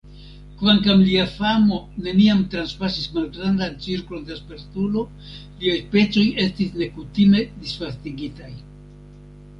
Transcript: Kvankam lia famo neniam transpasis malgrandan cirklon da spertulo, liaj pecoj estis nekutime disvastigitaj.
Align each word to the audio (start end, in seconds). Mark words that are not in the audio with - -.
Kvankam 0.59 1.01
lia 1.07 1.25
famo 1.33 1.77
neniam 2.07 2.41
transpasis 2.53 3.05
malgrandan 3.17 3.77
cirklon 3.85 4.25
da 4.31 4.39
spertulo, 4.39 5.05
liaj 5.61 5.77
pecoj 5.93 6.27
estis 6.47 6.75
nekutime 6.83 7.45
disvastigitaj. 7.61 8.53